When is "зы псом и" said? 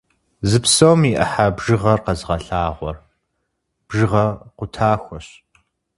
0.49-1.13